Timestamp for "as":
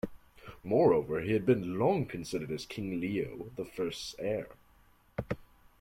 2.49-2.65